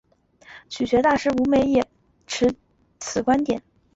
[0.67, 1.85] 曲学大师吴梅也
[2.25, 2.51] 持
[2.99, 3.61] 此观点。